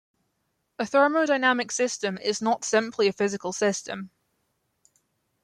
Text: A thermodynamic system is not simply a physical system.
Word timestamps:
A 0.79 0.83
thermodynamic 0.87 1.71
system 1.71 2.17
is 2.17 2.41
not 2.41 2.63
simply 2.65 3.07
a 3.07 3.13
physical 3.13 3.53
system. 3.53 4.09